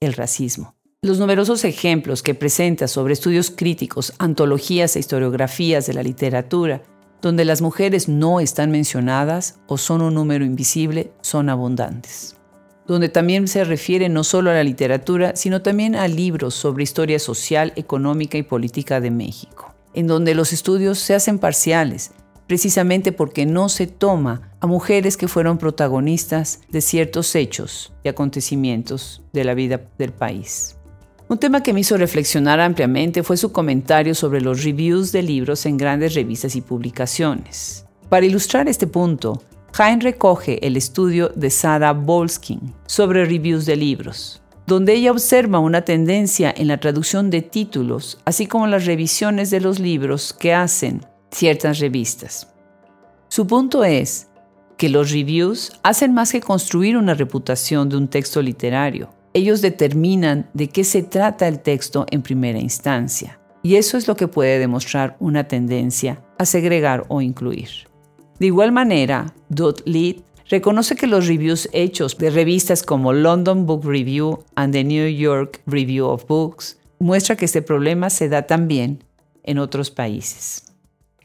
el 0.00 0.12
racismo. 0.12 0.74
Los 1.00 1.18
numerosos 1.18 1.64
ejemplos 1.64 2.22
que 2.22 2.34
presenta 2.34 2.88
sobre 2.88 3.14
estudios 3.14 3.50
críticos, 3.50 4.12
antologías 4.18 4.96
e 4.96 4.98
historiografías 4.98 5.86
de 5.86 5.94
la 5.94 6.02
literatura, 6.02 6.82
donde 7.22 7.46
las 7.46 7.62
mujeres 7.62 8.06
no 8.06 8.40
están 8.40 8.70
mencionadas 8.70 9.60
o 9.66 9.78
son 9.78 10.02
un 10.02 10.12
número 10.12 10.44
invisible, 10.44 11.10
son 11.22 11.48
abundantes 11.48 12.36
donde 12.90 13.08
también 13.08 13.46
se 13.46 13.62
refiere 13.62 14.08
no 14.08 14.24
solo 14.24 14.50
a 14.50 14.54
la 14.54 14.64
literatura, 14.64 15.36
sino 15.36 15.62
también 15.62 15.94
a 15.94 16.08
libros 16.08 16.54
sobre 16.54 16.82
historia 16.82 17.20
social, 17.20 17.72
económica 17.76 18.36
y 18.36 18.42
política 18.42 19.00
de 19.00 19.12
México, 19.12 19.69
en 19.94 20.06
donde 20.06 20.34
los 20.34 20.52
estudios 20.52 20.98
se 20.98 21.14
hacen 21.14 21.38
parciales, 21.38 22.12
precisamente 22.46 23.12
porque 23.12 23.46
no 23.46 23.68
se 23.68 23.86
toma 23.86 24.50
a 24.60 24.66
mujeres 24.66 25.16
que 25.16 25.28
fueron 25.28 25.58
protagonistas 25.58 26.60
de 26.68 26.80
ciertos 26.80 27.34
hechos 27.34 27.92
y 28.02 28.08
acontecimientos 28.08 29.22
de 29.32 29.44
la 29.44 29.54
vida 29.54 29.80
del 29.98 30.12
país. 30.12 30.76
Un 31.28 31.38
tema 31.38 31.62
que 31.62 31.72
me 31.72 31.78
hizo 31.78 31.96
reflexionar 31.96 32.58
ampliamente 32.58 33.22
fue 33.22 33.36
su 33.36 33.52
comentario 33.52 34.16
sobre 34.16 34.40
los 34.40 34.64
reviews 34.64 35.12
de 35.12 35.22
libros 35.22 35.64
en 35.64 35.76
grandes 35.76 36.14
revistas 36.14 36.56
y 36.56 36.60
publicaciones. 36.60 37.86
Para 38.08 38.26
ilustrar 38.26 38.66
este 38.66 38.88
punto, 38.88 39.40
Hein 39.78 40.00
recoge 40.00 40.58
el 40.66 40.76
estudio 40.76 41.28
de 41.28 41.48
Sarah 41.50 41.92
Bolskin 41.92 42.74
sobre 42.86 43.24
reviews 43.24 43.64
de 43.64 43.76
libros, 43.76 44.39
donde 44.70 44.94
ella 44.94 45.10
observa 45.10 45.58
una 45.58 45.82
tendencia 45.82 46.54
en 46.56 46.68
la 46.68 46.78
traducción 46.78 47.28
de 47.28 47.42
títulos, 47.42 48.20
así 48.24 48.46
como 48.46 48.68
las 48.68 48.86
revisiones 48.86 49.50
de 49.50 49.60
los 49.60 49.80
libros 49.80 50.32
que 50.32 50.54
hacen 50.54 51.04
ciertas 51.32 51.80
revistas. 51.80 52.46
Su 53.26 53.48
punto 53.48 53.82
es 53.82 54.28
que 54.76 54.88
los 54.88 55.10
reviews 55.10 55.72
hacen 55.82 56.14
más 56.14 56.30
que 56.30 56.40
construir 56.40 56.96
una 56.96 57.14
reputación 57.14 57.88
de 57.88 57.96
un 57.96 58.06
texto 58.06 58.40
literario. 58.40 59.10
Ellos 59.34 59.60
determinan 59.60 60.48
de 60.54 60.68
qué 60.68 60.84
se 60.84 61.02
trata 61.02 61.48
el 61.48 61.58
texto 61.58 62.06
en 62.08 62.22
primera 62.22 62.60
instancia. 62.60 63.40
Y 63.64 63.74
eso 63.74 63.98
es 63.98 64.06
lo 64.06 64.14
que 64.14 64.28
puede 64.28 64.60
demostrar 64.60 65.16
una 65.18 65.48
tendencia 65.48 66.22
a 66.38 66.44
segregar 66.44 67.06
o 67.08 67.20
incluir. 67.20 67.70
De 68.38 68.46
igual 68.46 68.70
manera, 68.70 69.34
Dot 69.48 69.82
Lead 69.84 70.22
reconoce 70.50 70.96
que 70.96 71.06
los 71.06 71.28
reviews 71.28 71.68
hechos 71.72 72.18
de 72.18 72.28
revistas 72.28 72.82
como 72.82 73.12
London 73.12 73.66
Book 73.66 73.84
Review 73.84 74.44
and 74.56 74.72
the 74.74 74.84
New 74.84 75.08
York 75.08 75.62
Review 75.66 76.06
of 76.06 76.26
Books 76.26 76.76
muestra 76.98 77.36
que 77.36 77.44
este 77.44 77.62
problema 77.62 78.10
se 78.10 78.28
da 78.28 78.42
también 78.42 79.04
en 79.44 79.58
otros 79.58 79.90
países. 79.90 80.64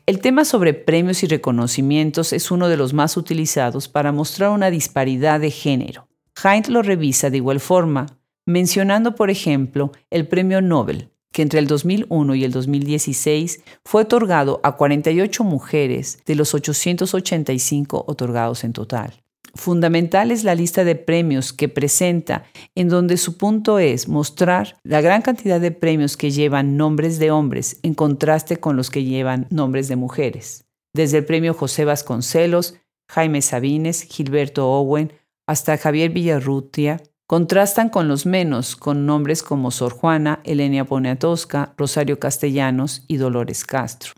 El 0.05 0.19
tema 0.19 0.45
sobre 0.45 0.75
premios 0.75 1.23
y 1.23 1.27
reconocimientos 1.27 2.31
es 2.31 2.51
uno 2.51 2.69
de 2.69 2.77
los 2.77 2.93
más 2.93 3.17
utilizados 3.17 3.87
para 3.87 4.11
mostrar 4.11 4.51
una 4.51 4.69
disparidad 4.69 5.39
de 5.39 5.49
género. 5.49 6.07
Hind 6.43 6.67
lo 6.67 6.83
revisa 6.83 7.31
de 7.31 7.37
igual 7.37 7.59
forma, 7.59 8.05
mencionando, 8.45 9.15
por 9.15 9.31
ejemplo, 9.31 9.91
el 10.11 10.27
premio 10.27 10.61
Nobel, 10.61 11.09
que 11.35 11.41
entre 11.41 11.59
el 11.59 11.67
2001 11.67 12.35
y 12.35 12.45
el 12.45 12.53
2016 12.53 13.61
fue 13.83 14.03
otorgado 14.03 14.61
a 14.63 14.77
48 14.77 15.43
mujeres 15.43 16.19
de 16.25 16.33
los 16.33 16.53
885 16.53 18.05
otorgados 18.07 18.63
en 18.63 18.71
total. 18.71 19.21
Fundamental 19.53 20.31
es 20.31 20.45
la 20.45 20.55
lista 20.55 20.85
de 20.85 20.95
premios 20.95 21.51
que 21.51 21.67
presenta, 21.67 22.45
en 22.73 22.87
donde 22.87 23.17
su 23.17 23.35
punto 23.35 23.79
es 23.79 24.07
mostrar 24.07 24.77
la 24.83 25.01
gran 25.01 25.21
cantidad 25.21 25.59
de 25.59 25.71
premios 25.71 26.15
que 26.15 26.31
llevan 26.31 26.77
nombres 26.77 27.19
de 27.19 27.31
hombres 27.31 27.79
en 27.83 27.95
contraste 27.95 28.55
con 28.55 28.77
los 28.77 28.89
que 28.89 29.03
llevan 29.03 29.47
nombres 29.49 29.89
de 29.89 29.97
mujeres. 29.97 30.63
Desde 30.93 31.17
el 31.17 31.25
premio 31.25 31.53
José 31.53 31.83
Vasconcelos, 31.83 32.75
Jaime 33.09 33.41
Sabines, 33.41 34.03
Gilberto 34.03 34.69
Owen, 34.69 35.11
hasta 35.47 35.77
Javier 35.77 36.11
Villarrutia, 36.11 37.03
contrastan 37.27 37.89
con 37.89 38.07
los 38.07 38.25
menos, 38.25 38.75
con 38.75 39.05
nombres 39.05 39.41
como 39.41 39.71
Sor 39.71 39.93
Juana, 39.93 40.41
Elenia 40.43 40.85
Poniatowska, 40.85 41.73
Rosario 41.77 42.19
Castellanos 42.19 43.03
y 43.07 43.17
Dolores 43.17 43.65
Castro. 43.65 44.13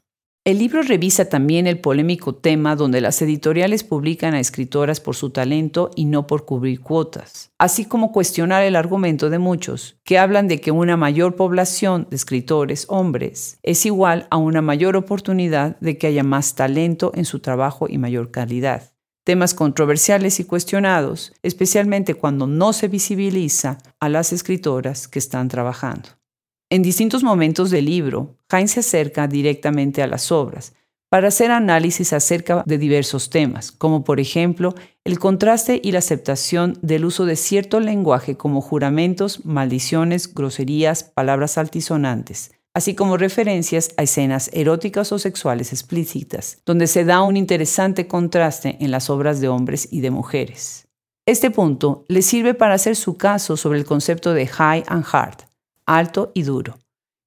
El 0.48 0.60
libro 0.60 0.82
revisa 0.82 1.26
también 1.26 1.68
el 1.68 1.82
polémico 1.82 2.36
tema 2.36 2.78
donde 2.78 3.02
las 3.02 3.22
editoriales 3.22 3.84
publican 3.84 4.34
a 4.34 4.40
escritoras 4.40 5.02
por 5.02 5.14
su 5.14 5.32
talento 5.32 5.92
y 5.94 6.06
no 6.06 6.26
por 6.26 6.46
cubrir 6.46 6.80
cuotas, 6.80 7.52
así 7.58 7.84
como 7.84 8.14
cuestionar 8.14 8.64
el 8.64 8.78
argumento 8.78 9.30
de 9.30 9.40
muchos 9.40 9.98
que 10.06 10.18
hablan 10.18 10.48
de 10.48 10.62
que 10.62 10.72
una 10.72 10.96
mayor 10.96 11.36
población 11.36 12.08
de 12.10 12.16
escritores 12.16 12.86
hombres 12.88 13.60
es 13.62 13.86
igual 13.86 14.26
a 14.30 14.38
una 14.38 14.62
mayor 14.62 14.96
oportunidad 14.96 15.78
de 15.82 15.98
que 15.98 16.08
haya 16.08 16.24
más 16.24 16.56
talento 16.56 17.12
en 17.14 17.26
su 17.26 17.40
trabajo 17.42 17.88
y 17.90 17.98
mayor 17.98 18.32
calidad. 18.32 18.97
Temas 19.27 19.53
controversiales 19.53 20.39
y 20.39 20.46
cuestionados, 20.46 21.34
especialmente 21.43 22.13
cuando 22.13 22.48
no 22.48 22.72
se 22.72 22.88
visibiliza 22.88 23.77
a 24.00 24.07
las 24.07 24.31
escritoras 24.31 25.10
que 25.10 25.19
están 25.19 25.50
trabajando. 25.50 26.07
En 26.69 26.81
distintos 26.81 27.24
momentos 27.24 27.69
del 27.69 27.88
libro, 27.88 28.38
Heinz 28.50 28.72
se 28.72 28.79
acerca 28.79 29.27
directamente 29.27 30.01
a 30.01 30.07
las 30.07 30.31
obras 30.31 30.75
para 31.10 31.27
hacer 31.27 31.51
análisis 31.51 32.13
acerca 32.13 32.63
de 32.65 32.77
diversos 32.77 33.29
temas, 33.29 33.74
como 33.74 34.05
por 34.05 34.22
ejemplo 34.22 34.75
el 35.03 35.19
contraste 35.19 35.81
y 35.84 35.91
la 35.91 36.00
aceptación 36.00 36.79
del 36.81 37.03
uso 37.03 37.25
de 37.25 37.36
cierto 37.36 37.81
lenguaje 37.81 38.38
como 38.38 38.62
juramentos, 38.62 39.43
maldiciones, 39.43 40.34
groserías, 40.34 41.03
palabras 41.03 41.57
altisonantes, 41.57 42.51
así 42.77 42.93
como 42.93 43.17
referencias 43.17 43.89
a 43.98 44.03
escenas 44.03 44.51
eróticas 44.53 45.12
o 45.12 45.17
sexuales 45.17 45.74
explícitas, 45.74 46.60
donde 46.63 46.86
se 46.86 47.05
da 47.05 47.24
un 47.24 47.36
interesante 47.36 48.05
contraste 48.05 48.77
en 48.79 48.91
las 48.91 49.10
obras 49.10 49.41
de 49.41 49.48
hombres 49.48 49.88
y 49.89 50.01
de 50.01 50.12
mujeres. 50.12 50.88
Este 51.25 51.50
punto 51.50 52.05
le 52.07 52.22
sirve 52.22 52.53
para 52.53 52.75
hacer 52.75 52.96
su 52.96 53.17
caso 53.17 53.57
sobre 53.57 53.79
el 53.79 53.86
concepto 53.86 54.36
de 54.36 54.46
high 54.46 54.84
and 54.86 55.05
hard, 55.12 55.38
alto 55.88 56.31
y 56.36 56.43
duro, 56.43 56.77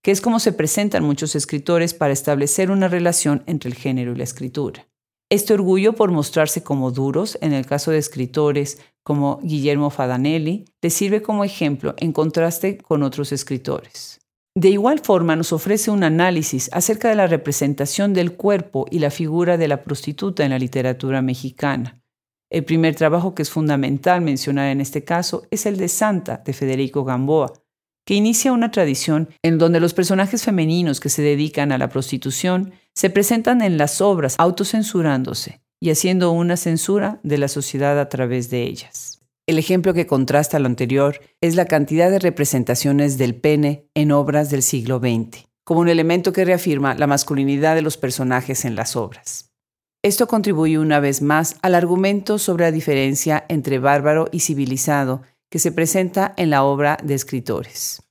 que 0.05 0.13
es 0.13 0.21
como 0.21 0.39
se 0.39 0.53
presentan 0.53 1.03
muchos 1.03 1.35
escritores 1.35 1.95
para 1.95 2.13
establecer 2.13 2.71
una 2.71 2.87
relación 2.87 3.43
entre 3.47 3.71
el 3.71 3.77
género 3.77 4.13
y 4.13 4.19
la 4.19 4.25
escritura. 4.25 4.87
Este 5.31 5.53
orgullo 5.53 5.95
por 5.95 6.13
mostrarse 6.13 6.63
como 6.63 6.93
duros, 6.93 7.37
en 7.41 7.55
el 7.55 7.67
caso 7.67 7.91
de 7.91 7.99
escritores 7.99 8.79
como 9.03 9.41
Guillermo 9.43 9.91
Fadanelli, 9.91 10.67
le 10.81 10.91
sirve 10.91 11.23
como 11.23 11.43
ejemplo 11.43 11.97
en 11.97 12.13
contraste 12.13 12.79
con 12.79 13.03
otros 13.03 13.33
escritores. 13.33 14.20
De 14.61 14.69
igual 14.69 15.01
forma 15.01 15.37
nos 15.37 15.55
ofrece 15.55 15.91
un 15.91 16.05
análisis 16.05 16.69
acerca 16.75 17.09
de 17.09 17.15
la 17.15 17.27
representación 17.27 18.13
del 18.13 18.35
cuerpo 18.35 18.85
y 18.91 18.99
la 18.99 19.11
figura 19.11 19.57
de 19.57 19.69
la 19.69 19.83
prostituta 19.83 20.45
en 20.45 20.51
la 20.51 20.59
literatura 20.59 21.23
mexicana. 21.23 22.03
El 22.51 22.67
primer 22.67 22.95
trabajo 22.95 23.35
que 23.35 23.41
es 23.41 23.49
fundamental 23.49 24.21
mencionar 24.21 24.67
en 24.67 24.83
este 24.83 25.03
caso 25.03 25.45
es 25.51 25.65
el 25.65 25.79
de 25.79 25.89
Santa 25.89 26.43
de 26.45 26.53
Federico 26.53 27.05
Gamboa, 27.05 27.55
que 28.05 28.13
inicia 28.13 28.53
una 28.53 28.71
tradición 28.71 29.31
en 29.43 29.57
donde 29.57 29.81
los 29.81 29.95
personajes 29.95 30.45
femeninos 30.45 31.01
que 31.01 31.09
se 31.09 31.23
dedican 31.23 31.73
a 31.73 31.79
la 31.79 31.89
prostitución 31.89 32.75
se 32.95 33.09
presentan 33.09 33.63
en 33.63 33.79
las 33.79 34.03
obras 34.03 34.35
autocensurándose 34.37 35.63
y 35.81 35.89
haciendo 35.89 36.33
una 36.33 36.59
censura 36.59 37.19
de 37.23 37.39
la 37.39 37.49
sociedad 37.49 37.99
a 37.99 38.11
través 38.11 38.51
de 38.51 38.65
ellas. 38.65 39.20
El 39.47 39.59
ejemplo 39.59 39.95
que 39.95 40.07
contrasta 40.07 40.59
lo 40.59 40.67
anterior 40.67 41.21
es 41.41 41.57
la 41.57 41.67
cantidad 41.67 42.11
de 42.11 42.19
representaciones 42.19 43.19
del 43.19 43.35
pene 43.35 43.89
en 43.95 44.13
obras 44.13 44.51
del 44.51 44.63
siglo 44.63 44.99
XX, 44.99 45.47
como 45.65 45.81
un 45.81 45.89
elemento 45.89 46.33
que 46.33 46.45
reafirma 46.45 46.95
la 46.95 47.07
masculinidad 47.07 47.75
de 47.75 47.83
los 47.83 47.97
personajes 47.97 48.65
en 48.65 48.77
las 48.77 48.97
obras. 48.97 49.51
Esto 50.03 50.29
contribuye 50.29 50.79
una 50.79 50.99
vez 50.99 51.21
más 51.21 51.57
al 51.63 51.75
argumento 51.75 52.39
sobre 52.39 52.65
la 52.65 52.73
diferencia 52.73 53.45
entre 53.49 53.79
bárbaro 53.79 54.29
y 54.33 54.41
civilizado 54.41 55.23
que 55.51 55.59
se 55.59 55.73
presenta 55.73 56.33
en 56.37 56.49
la 56.49 56.63
obra 56.63 56.97
de 57.03 57.15
escritores. 57.15 58.03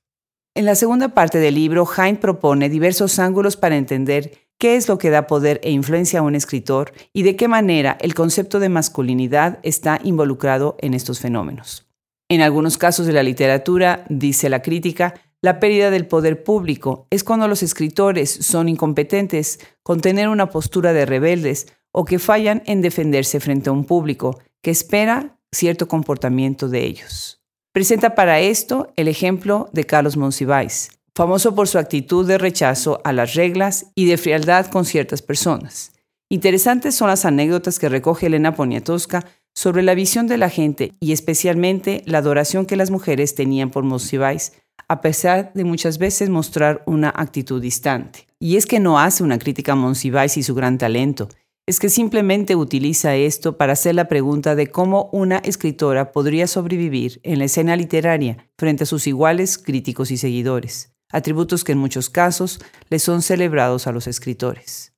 En 0.54 0.66
la 0.66 0.74
segunda 0.74 1.14
parte 1.14 1.38
del 1.38 1.54
libro, 1.54 1.86
Hind 1.86 2.18
propone 2.18 2.68
diversos 2.68 3.18
ángulos 3.18 3.56
para 3.56 3.76
entender 3.76 4.38
qué 4.60 4.76
es 4.76 4.88
lo 4.88 4.98
que 4.98 5.08
da 5.08 5.26
poder 5.26 5.58
e 5.64 5.70
influencia 5.70 6.20
a 6.20 6.22
un 6.22 6.34
escritor 6.34 6.92
y 7.14 7.22
de 7.22 7.34
qué 7.34 7.48
manera 7.48 7.96
el 8.00 8.14
concepto 8.14 8.60
de 8.60 8.68
masculinidad 8.68 9.58
está 9.62 9.98
involucrado 10.04 10.76
en 10.80 10.92
estos 10.92 11.18
fenómenos. 11.18 11.88
En 12.28 12.42
algunos 12.42 12.76
casos 12.76 13.06
de 13.06 13.14
la 13.14 13.22
literatura, 13.22 14.04
dice 14.10 14.50
la 14.50 14.60
crítica, 14.60 15.14
la 15.40 15.58
pérdida 15.60 15.90
del 15.90 16.06
poder 16.06 16.44
público 16.44 17.06
es 17.08 17.24
cuando 17.24 17.48
los 17.48 17.62
escritores 17.62 18.30
son 18.30 18.68
incompetentes 18.68 19.58
con 19.82 20.02
tener 20.02 20.28
una 20.28 20.50
postura 20.50 20.92
de 20.92 21.06
rebeldes 21.06 21.66
o 21.90 22.04
que 22.04 22.18
fallan 22.18 22.62
en 22.66 22.82
defenderse 22.82 23.40
frente 23.40 23.70
a 23.70 23.72
un 23.72 23.86
público 23.86 24.38
que 24.60 24.70
espera 24.70 25.38
cierto 25.50 25.88
comportamiento 25.88 26.68
de 26.68 26.84
ellos. 26.84 27.40
Presenta 27.72 28.14
para 28.14 28.40
esto 28.40 28.92
el 28.96 29.08
ejemplo 29.08 29.70
de 29.72 29.84
Carlos 29.84 30.18
Monsiváis, 30.18 30.99
famoso 31.14 31.54
por 31.54 31.68
su 31.68 31.78
actitud 31.78 32.26
de 32.26 32.38
rechazo 32.38 33.00
a 33.04 33.12
las 33.12 33.34
reglas 33.34 33.86
y 33.94 34.06
de 34.06 34.16
frialdad 34.16 34.66
con 34.66 34.84
ciertas 34.84 35.22
personas. 35.22 35.92
Interesantes 36.28 36.94
son 36.94 37.08
las 37.08 37.24
anécdotas 37.24 37.78
que 37.78 37.88
recoge 37.88 38.26
Elena 38.26 38.54
Poniatowska 38.54 39.26
sobre 39.54 39.82
la 39.82 39.94
visión 39.94 40.26
de 40.26 40.38
la 40.38 40.48
gente 40.48 40.94
y 41.00 41.12
especialmente 41.12 42.02
la 42.06 42.18
adoración 42.18 42.66
que 42.66 42.76
las 42.76 42.90
mujeres 42.90 43.34
tenían 43.34 43.70
por 43.70 43.84
Monsiváis, 43.84 44.52
a 44.88 45.00
pesar 45.00 45.52
de 45.54 45.64
muchas 45.64 45.98
veces 45.98 46.30
mostrar 46.30 46.82
una 46.86 47.12
actitud 47.14 47.60
distante. 47.60 48.26
Y 48.38 48.56
es 48.56 48.66
que 48.66 48.80
no 48.80 48.98
hace 48.98 49.22
una 49.22 49.38
crítica 49.38 49.72
a 49.72 49.76
Monsiváis 49.76 50.36
y 50.36 50.42
su 50.42 50.54
gran 50.54 50.78
talento, 50.78 51.28
es 51.66 51.78
que 51.78 51.88
simplemente 51.88 52.56
utiliza 52.56 53.14
esto 53.14 53.56
para 53.56 53.74
hacer 53.74 53.94
la 53.94 54.08
pregunta 54.08 54.54
de 54.54 54.68
cómo 54.68 55.08
una 55.12 55.38
escritora 55.38 56.10
podría 56.10 56.46
sobrevivir 56.46 57.20
en 57.22 57.38
la 57.38 57.44
escena 57.44 57.76
literaria 57.76 58.50
frente 58.58 58.84
a 58.84 58.86
sus 58.86 59.06
iguales 59.06 59.58
críticos 59.58 60.10
y 60.10 60.16
seguidores, 60.16 60.92
atributos 61.10 61.64
que 61.64 61.72
en 61.72 61.78
muchos 61.78 62.10
casos 62.10 62.60
le 62.88 62.98
son 62.98 63.22
celebrados 63.22 63.86
a 63.86 63.92
los 63.92 64.06
escritores. 64.06 64.92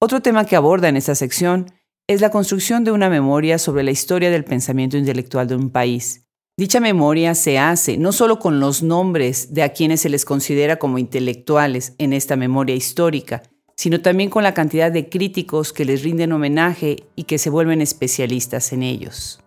Otro 0.00 0.20
tema 0.20 0.44
que 0.44 0.56
aborda 0.56 0.88
en 0.88 0.96
esta 0.96 1.14
sección 1.14 1.66
es 2.08 2.20
la 2.20 2.30
construcción 2.30 2.84
de 2.84 2.92
una 2.92 3.10
memoria 3.10 3.58
sobre 3.58 3.82
la 3.82 3.90
historia 3.90 4.30
del 4.30 4.44
pensamiento 4.44 4.96
intelectual 4.96 5.48
de 5.48 5.56
un 5.56 5.70
país. 5.70 6.26
Dicha 6.58 6.80
memoria 6.80 7.34
se 7.34 7.58
hace 7.58 7.98
no 7.98 8.12
solo 8.12 8.38
con 8.38 8.60
los 8.60 8.82
nombres 8.82 9.52
de 9.52 9.62
a 9.62 9.72
quienes 9.72 10.00
se 10.00 10.08
les 10.08 10.24
considera 10.24 10.76
como 10.76 10.98
intelectuales 10.98 11.94
en 11.98 12.12
esta 12.12 12.36
memoria 12.36 12.74
histórica, 12.74 13.42
sino 13.76 14.00
también 14.00 14.30
con 14.30 14.42
la 14.42 14.54
cantidad 14.54 14.90
de 14.90 15.08
críticos 15.08 15.72
que 15.72 15.84
les 15.84 16.02
rinden 16.02 16.32
homenaje 16.32 17.04
y 17.14 17.24
que 17.24 17.38
se 17.38 17.50
vuelven 17.50 17.82
especialistas 17.82 18.72
en 18.72 18.82
ellos. 18.82 19.40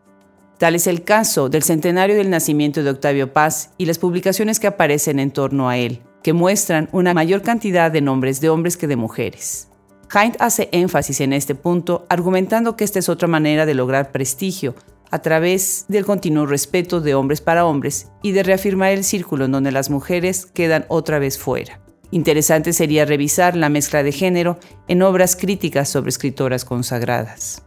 Tal 0.60 0.75
es 0.75 0.88
el 0.88 1.06
caso 1.06 1.48
del 1.48 1.63
centenario 1.63 2.18
del 2.18 2.30
nacimiento 2.30 2.84
de 2.84 2.89
Octavio 2.89 3.32
Paz 3.32 3.72
y 3.78 3.86
las 3.86 3.98
publicaciones 3.98 4.60
que 4.60 4.68
aparecen 4.68 5.18
en 5.18 5.32
torno 5.32 5.70
a 5.70 5.78
él, 5.78 6.01
que 6.22 6.34
muestran 6.34 6.89
una 6.92 7.13
mayor 7.13 7.44
cantidad 7.44 7.89
de 7.89 8.01
nombres 8.01 8.42
de 8.42 8.50
hombres 8.50 8.75
que 8.75 8.86
de 8.86 8.98
mujeres. 8.98 9.70
Hind 10.13 10.36
hace 10.39 10.68
énfasis 10.74 11.22
en 11.22 11.32
este 11.32 11.56
punto, 11.56 12.06
argumentando 12.10 12.75
que 12.75 12.84
esta 12.84 13.00
es 13.00 13.08
otra 13.08 13.30
manera 13.30 13.66
de 13.66 13.74
lograr 13.74 14.12
prestigio, 14.12 14.75
a 15.12 15.20
través 15.20 15.86
del 15.88 16.06
continuo 16.06 16.46
respeto 16.46 17.00
de 17.00 17.16
hombres 17.16 17.39
para 17.39 17.66
hombres 17.66 18.10
y 18.22 18.34
de 18.34 18.44
reafirmar 18.44 18.92
el 18.92 19.06
círculo 19.06 19.46
en 19.46 19.54
donde 19.54 19.72
las 19.72 19.89
mujeres 19.89 20.46
quedan 20.46 20.84
otra 20.89 21.20
vez 21.20 21.38
fuera. 21.38 21.80
Interesante 22.12 22.74
sería 22.74 23.06
revisar 23.06 23.56
la 23.56 23.70
mezcla 23.70 24.04
de 24.04 24.12
género 24.12 24.60
en 24.89 25.04
obras 25.04 25.38
críticas 25.38 25.88
sobre 25.88 26.10
escritoras 26.10 26.66
consagradas. 26.66 27.63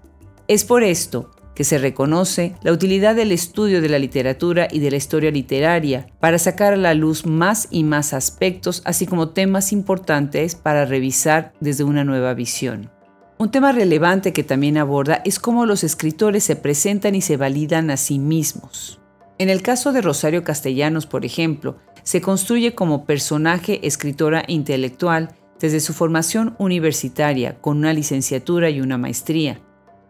Es 0.46 0.64
por 0.64 0.82
esto 0.82 1.30
que 1.54 1.64
se 1.64 1.78
reconoce 1.78 2.54
la 2.62 2.72
utilidad 2.72 3.14
del 3.14 3.32
estudio 3.32 3.80
de 3.80 3.88
la 3.88 3.98
literatura 3.98 4.68
y 4.70 4.78
de 4.78 4.90
la 4.90 4.96
historia 4.96 5.30
literaria 5.30 6.06
para 6.20 6.38
sacar 6.38 6.72
a 6.72 6.76
la 6.76 6.94
luz 6.94 7.26
más 7.26 7.68
y 7.70 7.84
más 7.84 8.12
aspectos, 8.12 8.82
así 8.84 9.06
como 9.06 9.30
temas 9.30 9.72
importantes 9.72 10.54
para 10.54 10.84
revisar 10.84 11.52
desde 11.60 11.84
una 11.84 12.04
nueva 12.04 12.34
visión. 12.34 12.90
Un 13.38 13.50
tema 13.50 13.72
relevante 13.72 14.32
que 14.32 14.44
también 14.44 14.78
aborda 14.78 15.20
es 15.24 15.38
cómo 15.38 15.66
los 15.66 15.82
escritores 15.84 16.44
se 16.44 16.56
presentan 16.56 17.14
y 17.14 17.22
se 17.22 17.36
validan 17.36 17.90
a 17.90 17.96
sí 17.96 18.18
mismos. 18.18 19.00
En 19.38 19.48
el 19.48 19.62
caso 19.62 19.92
de 19.92 20.00
Rosario 20.00 20.44
Castellanos, 20.44 21.06
por 21.06 21.24
ejemplo, 21.24 21.78
se 22.04 22.20
construye 22.20 22.74
como 22.74 23.04
personaje, 23.04 23.84
escritora 23.86 24.44
intelectual 24.46 25.34
desde 25.58 25.80
su 25.80 25.92
formación 25.92 26.54
universitaria 26.58 27.60
con 27.60 27.78
una 27.78 27.92
licenciatura 27.92 28.70
y 28.70 28.80
una 28.80 28.98
maestría, 28.98 29.60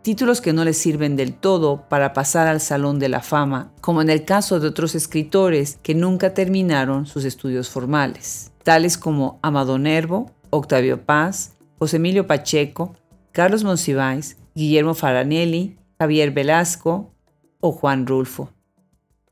títulos 0.02 0.40
que 0.40 0.52
no 0.52 0.64
les 0.64 0.76
sirven 0.76 1.16
del 1.16 1.34
todo 1.34 1.88
para 1.88 2.12
pasar 2.12 2.48
al 2.48 2.60
Salón 2.60 2.98
de 2.98 3.08
la 3.08 3.20
Fama, 3.20 3.72
como 3.80 4.02
en 4.02 4.10
el 4.10 4.24
caso 4.24 4.58
de 4.58 4.68
otros 4.68 4.94
escritores 4.94 5.78
que 5.82 5.94
nunca 5.94 6.34
terminaron 6.34 7.06
sus 7.06 7.24
estudios 7.24 7.70
formales, 7.70 8.52
tales 8.64 8.98
como 8.98 9.38
Amado 9.42 9.78
Nervo, 9.78 10.32
Octavio 10.50 11.04
Paz, 11.04 11.56
José 11.78 11.96
Emilio 11.96 12.26
Pacheco, 12.26 12.94
Carlos 13.30 13.64
Monsiváis, 13.64 14.36
Guillermo 14.54 14.94
Faranelli, 14.94 15.76
Javier 15.98 16.32
Velasco 16.32 17.14
o 17.60 17.72
Juan 17.72 18.06
Rulfo. 18.06 18.50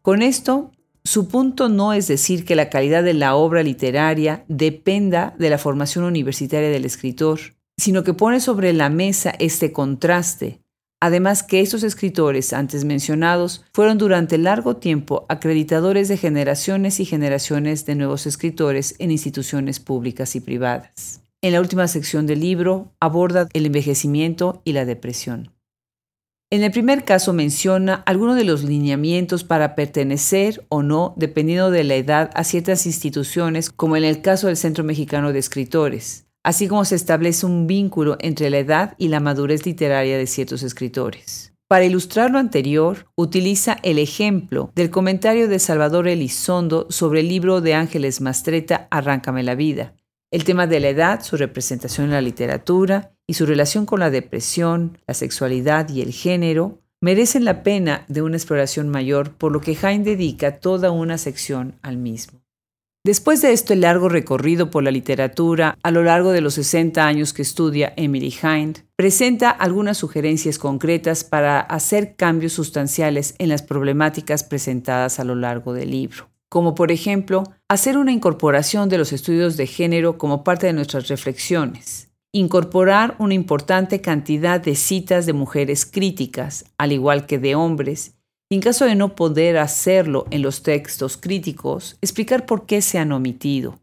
Con 0.03 0.23
esto, 0.23 0.71
su 1.05 1.29
punto 1.29 1.69
no 1.69 1.93
es 1.93 2.07
decir 2.07 2.45
que 2.45 2.55
la 2.55 2.71
calidad 2.71 3.03
de 3.03 3.15
la 3.15 3.35
obra 3.35 3.63
literaria 3.63 4.45
dependa 4.49 5.35
de 5.39 5.51
la 5.51 5.59
formación 5.59 6.05
universitaria 6.05 6.71
del 6.71 6.85
escritor, 6.85 7.41
sino 7.81 8.05
que 8.05 8.15
pone 8.15 8.41
sobre 8.41 8.73
la 8.73 8.91
mesa 8.91 9.33
este 9.39 9.73
contraste. 9.73 10.61
Además 11.03 11.43
que 11.43 11.61
estos 11.61 11.83
escritores 11.83 12.53
antes 12.53 12.85
mencionados 12.85 13.65
fueron 13.73 13.97
durante 13.97 14.37
largo 14.37 14.77
tiempo 14.77 15.25
acreditadores 15.31 16.09
de 16.09 16.19
generaciones 16.19 17.01
y 17.01 17.07
generaciones 17.07 17.87
de 17.87 17.95
nuevos 17.95 18.27
escritores 18.27 18.97
en 18.99 19.11
instituciones 19.11 19.81
públicas 19.81 20.37
y 20.37 20.41
privadas. 20.41 21.23
En 21.41 21.55
la 21.55 21.61
última 21.61 21.89
sección 21.89 22.27
del 22.27 22.41
libro 22.41 22.93
aborda 23.01 23.49
el 23.55 23.65
envejecimiento 23.65 24.61
y 24.63 24.75
la 24.75 24.85
depresión. 24.85 25.55
En 26.51 26.65
el 26.65 26.73
primer 26.73 27.07
caso 27.07 27.33
menciona 27.33 27.95
algunos 27.95 28.37
de 28.37 28.45
los 28.45 28.63
lineamientos 28.63 29.43
para 29.43 29.75
pertenecer 29.75 30.67
o 30.69 30.83
no, 30.83 31.15
dependiendo 31.17 31.71
de 31.71 31.85
la 31.85 31.95
edad, 31.95 32.31
a 32.35 32.45
ciertas 32.45 32.85
instituciones, 32.85 33.71
como 33.71 33.97
en 33.97 34.05
el 34.05 34.21
caso 34.21 34.49
del 34.49 34.59
Centro 34.59 34.85
Mexicano 34.85 35.33
de 35.33 35.39
Escritores, 35.39 36.27
así 36.43 36.69
como 36.69 36.85
se 36.85 36.97
establece 36.97 37.47
un 37.47 37.67
vínculo 37.67 38.17
entre 38.21 38.51
la 38.51 38.59
edad 38.59 38.95
y 38.99 39.09
la 39.09 39.21
madurez 39.21 39.67
literaria 39.67 40.19
de 40.19 40.27
ciertos 40.27 40.63
escritores. 40.63 41.53
Para 41.69 41.85
ilustrar 41.85 42.33
lo 42.33 42.39
anterior, 42.39 43.07
utiliza 43.15 43.77
el 43.85 44.01
ejemplo 44.01 44.73
del 44.75 44.91
comentario 44.91 45.47
de 45.47 45.61
Salvador 45.61 46.09
Elizondo 46.09 46.89
sobre 46.91 47.21
el 47.21 47.29
libro 47.29 47.61
de 47.61 47.75
Ángeles 47.75 48.21
Mastreta 48.21 48.89
Arráncame 48.91 49.45
la 49.45 49.55
vida. 49.55 49.95
El 50.33 50.43
tema 50.43 50.67
de 50.67 50.81
la 50.81 50.89
edad, 50.89 51.23
su 51.23 51.37
representación 51.37 52.07
en 52.07 52.13
la 52.13 52.21
literatura 52.21 53.13
y 53.27 53.35
su 53.35 53.47
relación 53.47 53.87
con 53.87 54.01
la 54.01 54.11
depresión, 54.11 54.99
la 55.07 55.15
sexualidad 55.15 55.89
y 55.91 56.01
el 56.01 56.13
género 56.13 56.81
merecen 57.01 57.45
la 57.45 57.63
pena 57.63 58.05
de 58.09 58.23
una 58.23 58.37
exploración 58.37 58.89
mayor, 58.89 59.33
por 59.33 59.53
lo 59.53 59.61
que 59.61 59.77
Hain 59.81 60.03
dedica 60.03 60.59
toda 60.59 60.91
una 60.91 61.19
sección 61.19 61.79
al 61.83 61.97
mismo. 61.97 62.40
Después 63.03 63.41
de 63.41 63.55
este 63.55 63.77
largo 63.77 64.11
recorrido 64.11 64.71
por 64.71 64.83
la 64.83 64.91
literatura 64.91 65.79
a 65.83 65.91
lo 65.91 66.03
largo 66.03 66.33
de 66.33 66.43
los 66.43 66.53
60 66.53 67.07
años 67.07 67.33
que 67.33 67.41
estudia 67.41 67.95
Emily 67.97 68.31
Hind, 68.43 68.81
presenta 68.95 69.49
algunas 69.49 69.97
sugerencias 69.97 70.59
concretas 70.59 71.25
para 71.25 71.61
hacer 71.61 72.15
cambios 72.17 72.53
sustanciales 72.53 73.37
en 73.39 73.49
las 73.49 73.63
problemáticas 73.63 74.45
presentadas 74.45 75.19
a 75.19 75.25
lo 75.25 75.35
largo 75.35 75.73
del 75.73 75.93
libro, 75.93 76.29
como 76.51 76.75
por 76.75 76.93
ejemplo 76.93 77.45
hacer 77.71 77.97
una 77.97 78.13
incorporación 78.13 78.91
de 78.91 78.99
los 78.99 79.15
estudios 79.15 79.57
de 79.57 79.67
género 79.67 80.19
como 80.19 80.45
parte 80.45 80.67
de 80.67 80.75
nuestras 80.75 81.09
reflexiones, 81.09 82.11
incorporar 82.33 83.17
una 83.19 83.33
importante 83.33 84.03
cantidad 84.03 84.61
de 84.61 84.75
citas 84.75 85.25
de 85.25 85.33
mujeres 85.33 85.87
críticas, 85.87 86.67
al 86.77 86.93
igual 86.93 87.25
que 87.25 87.39
de 87.39 87.55
hombres, 87.55 88.20
en 88.53 88.61
caso 88.61 88.85
de 88.85 88.97
no 88.97 89.15
poder 89.15 89.59
hacerlo 89.59 90.27
en 90.31 90.43
los 90.43 90.63
textos 90.65 91.17
críticos, 91.17 91.97
explicar 92.01 92.47
por 92.47 92.67
qué 92.67 92.83
se 92.83 92.99
han 92.99 93.13
omitido. 93.13 93.79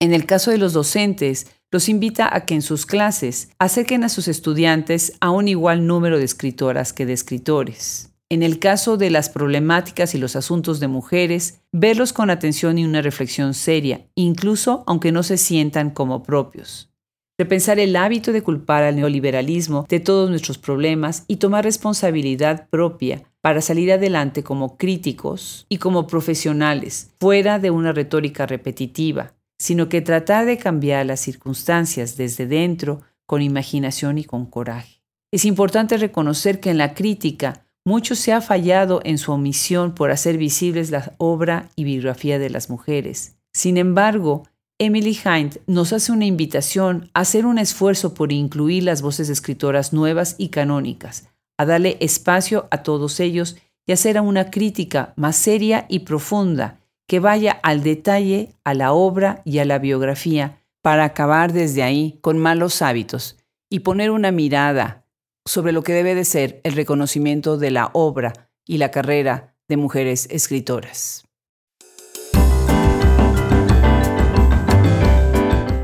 En 0.00 0.14
el 0.14 0.24
caso 0.24 0.50
de 0.50 0.58
los 0.58 0.72
docentes, 0.72 1.46
los 1.70 1.88
invita 1.90 2.34
a 2.34 2.46
que 2.46 2.54
en 2.54 2.62
sus 2.62 2.86
clases 2.86 3.50
acerquen 3.58 4.04
a 4.04 4.08
sus 4.08 4.28
estudiantes 4.28 5.12
a 5.20 5.30
un 5.30 5.48
igual 5.48 5.86
número 5.86 6.18
de 6.18 6.24
escritoras 6.24 6.94
que 6.94 7.04
de 7.04 7.12
escritores. 7.12 8.10
En 8.30 8.42
el 8.42 8.58
caso 8.58 8.96
de 8.96 9.10
las 9.10 9.28
problemáticas 9.28 10.14
y 10.14 10.18
los 10.18 10.34
asuntos 10.34 10.80
de 10.80 10.88
mujeres, 10.88 11.60
verlos 11.72 12.12
con 12.12 12.30
atención 12.30 12.78
y 12.78 12.84
una 12.84 13.02
reflexión 13.02 13.52
seria, 13.54 14.06
incluso 14.14 14.82
aunque 14.86 15.12
no 15.12 15.22
se 15.22 15.36
sientan 15.36 15.90
como 15.90 16.22
propios. 16.22 16.90
Repensar 17.38 17.78
el 17.78 17.94
hábito 17.96 18.32
de 18.32 18.42
culpar 18.42 18.82
al 18.82 18.96
neoliberalismo 18.96 19.86
de 19.88 20.00
todos 20.00 20.30
nuestros 20.30 20.56
problemas 20.56 21.24
y 21.28 21.36
tomar 21.36 21.64
responsabilidad 21.64 22.66
propia 22.70 23.24
para 23.46 23.60
salir 23.60 23.92
adelante 23.92 24.42
como 24.42 24.76
críticos 24.76 25.66
y 25.68 25.78
como 25.78 26.08
profesionales, 26.08 27.12
fuera 27.20 27.60
de 27.60 27.70
una 27.70 27.92
retórica 27.92 28.44
repetitiva, 28.44 29.34
sino 29.56 29.88
que 29.88 30.00
tratar 30.00 30.46
de 30.46 30.58
cambiar 30.58 31.06
las 31.06 31.20
circunstancias 31.20 32.16
desde 32.16 32.48
dentro 32.48 33.02
con 33.24 33.42
imaginación 33.42 34.18
y 34.18 34.24
con 34.24 34.46
coraje. 34.46 35.00
Es 35.30 35.44
importante 35.44 35.96
reconocer 35.96 36.58
que 36.58 36.70
en 36.70 36.78
la 36.78 36.92
crítica 36.92 37.64
mucho 37.84 38.16
se 38.16 38.32
ha 38.32 38.40
fallado 38.40 39.00
en 39.04 39.16
su 39.16 39.30
omisión 39.30 39.94
por 39.94 40.10
hacer 40.10 40.38
visibles 40.38 40.90
la 40.90 41.14
obra 41.18 41.68
y 41.76 41.84
biografía 41.84 42.40
de 42.40 42.50
las 42.50 42.68
mujeres. 42.68 43.36
Sin 43.52 43.76
embargo, 43.76 44.42
Emily 44.80 45.16
Hind 45.24 45.60
nos 45.68 45.92
hace 45.92 46.10
una 46.10 46.24
invitación 46.24 47.10
a 47.14 47.20
hacer 47.20 47.46
un 47.46 47.58
esfuerzo 47.58 48.12
por 48.12 48.32
incluir 48.32 48.82
las 48.82 49.02
voces 49.02 49.28
escritoras 49.28 49.92
nuevas 49.92 50.34
y 50.36 50.48
canónicas, 50.48 51.28
a 51.58 51.64
darle 51.64 51.96
espacio 52.00 52.68
a 52.70 52.82
todos 52.82 53.20
ellos 53.20 53.56
y 53.86 53.92
hacer 53.92 54.20
una 54.20 54.50
crítica 54.50 55.12
más 55.16 55.36
seria 55.36 55.86
y 55.88 56.00
profunda 56.00 56.80
que 57.06 57.20
vaya 57.20 57.52
al 57.62 57.82
detalle, 57.82 58.50
a 58.64 58.74
la 58.74 58.92
obra 58.92 59.42
y 59.44 59.58
a 59.58 59.64
la 59.64 59.78
biografía, 59.78 60.58
para 60.82 61.04
acabar 61.04 61.52
desde 61.52 61.82
ahí 61.82 62.18
con 62.20 62.38
malos 62.38 62.82
hábitos 62.82 63.36
y 63.70 63.80
poner 63.80 64.10
una 64.10 64.32
mirada 64.32 65.04
sobre 65.44 65.72
lo 65.72 65.82
que 65.82 65.92
debe 65.92 66.14
de 66.14 66.24
ser 66.24 66.60
el 66.64 66.72
reconocimiento 66.72 67.56
de 67.56 67.70
la 67.70 67.90
obra 67.92 68.50
y 68.66 68.78
la 68.78 68.90
carrera 68.90 69.54
de 69.68 69.76
mujeres 69.76 70.28
escritoras. 70.30 71.24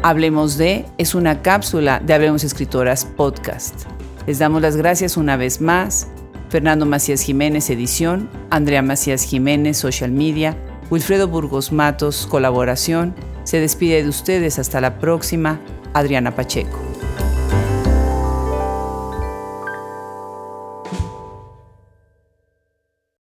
Hablemos 0.05 0.59
de 0.59 0.85
es 0.99 1.15
una 1.15 1.43
cápsula 1.43 2.01
de 2.01 2.13
Hablemos 2.13 2.43
Escritoras 2.43 3.05
Podcast. 3.05 3.87
Les 4.27 4.39
damos 4.39 4.63
las 4.63 4.77
gracias 4.77 5.17
una 5.17 5.37
vez 5.37 5.61
más. 5.61 6.09
Fernando 6.49 6.87
Macías 6.87 7.23
Jiménez, 7.23 7.71
edición. 7.71 8.29
Andrea 8.51 8.83
Macías 8.83 9.25
Jiménez, 9.25 9.77
social 9.77 10.13
media. 10.13 10.57
Wilfredo 10.91 11.27
Burgos 11.29 11.73
Matos, 11.73 12.27
colaboración. 12.31 13.15
Se 13.45 13.59
despide 13.59 14.03
de 14.03 14.09
ustedes 14.09 14.59
hasta 14.59 14.81
la 14.81 14.99
próxima. 14.99 15.61
Adriana 15.95 16.35
Pacheco. 16.35 17.02